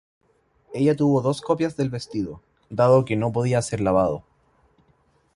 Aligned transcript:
Ella 0.73 0.95
tuvo 0.95 1.21
dos 1.21 1.41
copias 1.41 1.77
del 1.77 1.91
vestido, 1.91 2.41
dado 2.71 3.05
que 3.05 3.15
no 3.15 3.31
podía 3.31 3.61
ser 3.61 3.81
lavado. 3.81 4.23